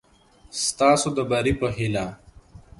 [0.65, 2.05] ستاسو د بري په هېله